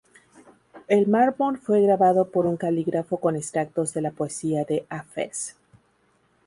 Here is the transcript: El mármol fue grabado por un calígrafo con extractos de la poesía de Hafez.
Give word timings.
El 0.87 1.05
mármol 1.05 1.59
fue 1.59 1.79
grabado 1.83 2.31
por 2.31 2.47
un 2.47 2.57
calígrafo 2.57 3.17
con 3.19 3.35
extractos 3.35 3.93
de 3.93 4.01
la 4.01 4.09
poesía 4.09 4.63
de 4.65 4.83
Hafez. 4.89 5.55